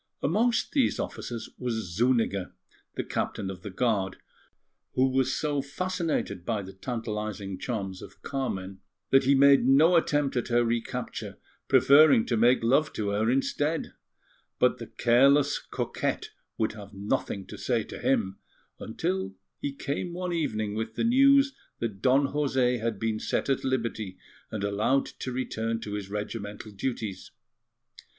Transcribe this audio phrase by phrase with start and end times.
[0.23, 2.53] Amongst these officers was Zuniga,
[2.95, 4.17] the Captain of the Guard,
[4.95, 8.79] who was so fascinated by the tantalizing charms of Carmen
[9.11, 11.37] that he made no attempt at her recapture,
[11.67, 13.93] preferring to make love to her instead;
[14.57, 18.39] but the careless coquette would have nothing to say to him,
[18.79, 23.63] until he came one evening with the news that Don José had been set at
[23.63, 24.17] liberty
[24.49, 27.29] and allowed to return to his regimental duties.